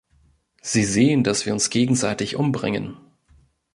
Sie 0.63 0.83
sehen, 0.83 1.23
dass 1.23 1.45
wir 1.45 1.53
uns 1.53 1.69
gegenseitig 1.69 2.35
umbringen. 2.35 2.97